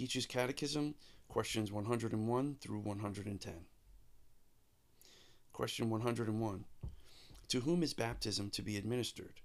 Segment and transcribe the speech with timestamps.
[0.00, 0.94] Keach's Catechism,
[1.28, 3.52] questions 101 through 110.
[5.52, 6.64] Question 101.
[7.48, 9.42] To whom is baptism to be administered?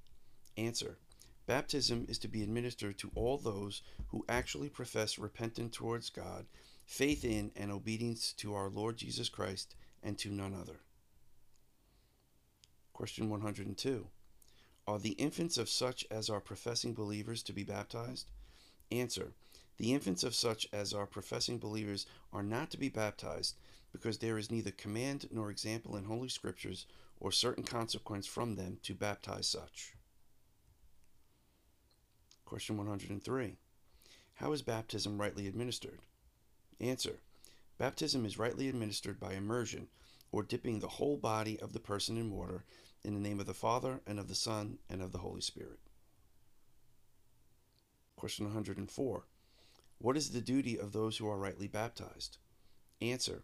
[0.55, 0.97] Answer.
[1.45, 6.45] Baptism is to be administered to all those who actually profess repentance towards God,
[6.85, 10.79] faith in and obedience to our Lord Jesus Christ, and to none other.
[12.93, 14.07] Question 102.
[14.87, 18.31] Are the infants of such as are professing believers to be baptized?
[18.89, 19.33] Answer.
[19.77, 23.55] The infants of such as are professing believers are not to be baptized,
[23.91, 26.85] because there is neither command nor example in Holy Scriptures
[27.19, 29.93] or certain consequence from them to baptize such.
[32.45, 33.57] Question 103.
[34.35, 35.99] How is baptism rightly administered?
[36.79, 37.19] Answer.
[37.77, 39.87] Baptism is rightly administered by immersion,
[40.31, 42.63] or dipping the whole body of the person in water
[43.03, 45.79] in the name of the Father, and of the Son, and of the Holy Spirit.
[48.15, 49.23] Question 104.
[49.97, 52.37] What is the duty of those who are rightly baptized?
[53.01, 53.43] Answer.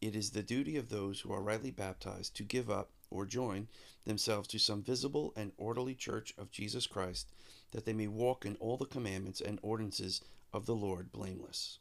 [0.00, 3.68] It is the duty of those who are rightly baptized to give up or join
[4.04, 7.30] themselves to some visible and orderly church of Jesus Christ,
[7.70, 10.20] that they may walk in all the commandments and ordinances
[10.52, 11.78] of the Lord blameless.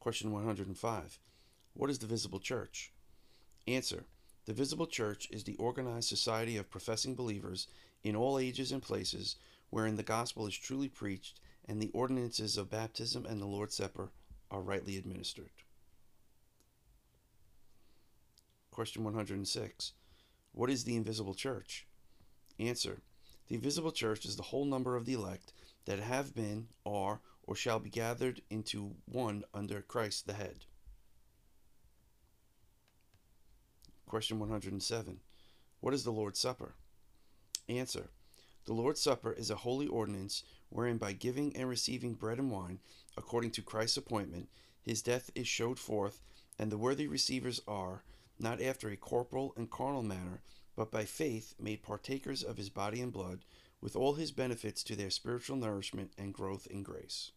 [0.00, 1.18] Question 105.
[1.72, 2.92] What is the visible church?
[3.66, 4.04] Answer.
[4.44, 7.68] The visible church is the organized society of professing believers
[8.02, 9.36] in all ages and places
[9.74, 14.12] wherein the gospel is truly preached and the ordinances of baptism and the Lord's Supper
[14.48, 15.50] are rightly administered.
[18.70, 19.92] Question 106.
[20.52, 21.88] What is the invisible church?
[22.60, 23.02] Answer.
[23.48, 25.52] The invisible church is the whole number of the elect
[25.86, 30.66] that have been, are, or shall be gathered into one under Christ the head.
[34.06, 35.18] Question 107.
[35.80, 36.76] What is the Lord's Supper?
[37.68, 38.10] Answer.
[38.66, 42.80] The Lord's Supper is a holy ordinance wherein by giving and receiving bread and wine,
[43.16, 44.48] according to Christ's appointment,
[44.80, 46.22] his death is showed forth,
[46.58, 48.04] and the worthy receivers are,
[48.38, 50.42] not after a corporal and carnal manner,
[50.76, 53.44] but by faith made partakers of his body and blood,
[53.80, 57.32] with all his benefits to their spiritual nourishment and growth in grace.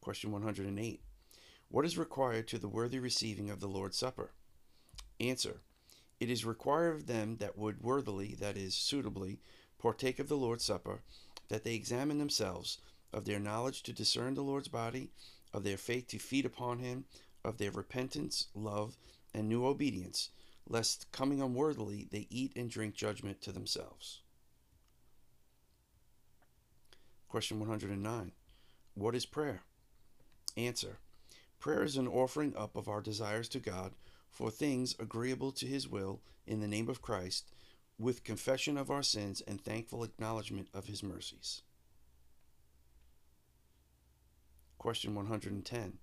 [0.00, 1.02] Question 108.
[1.68, 4.32] What is required to the worthy receiving of the Lord's Supper?
[5.18, 5.60] Answer.
[6.20, 9.40] It is required of them that would worthily, that is, suitably,
[9.78, 11.02] partake of the Lord's Supper,
[11.48, 12.78] that they examine themselves,
[13.12, 15.10] of their knowledge to discern the Lord's body,
[15.52, 17.04] of their faith to feed upon him,
[17.44, 18.96] of their repentance, love,
[19.34, 20.30] and new obedience,
[20.68, 24.20] lest coming unworthily they eat and drink judgment to themselves.
[27.28, 28.32] Question 109.
[28.94, 29.62] What is prayer?
[30.56, 30.98] Answer.
[31.58, 33.92] Prayer is an offering up of our desires to God
[34.34, 37.52] for things agreeable to His will in the name of Christ,
[37.98, 41.62] with confession of our sins and thankful acknowledgement of His mercies.
[44.76, 45.98] Question 110.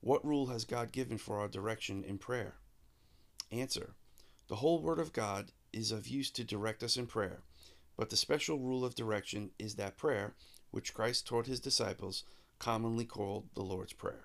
[0.00, 2.56] What rule has God given for our direction in prayer?
[3.52, 3.94] Answer.
[4.48, 7.42] The whole Word of God is of use to direct us in prayer,
[7.96, 10.34] but the special rule of direction is that prayer,
[10.70, 12.24] which Christ taught his disciples,
[12.58, 14.24] commonly called the Lord's Prayer.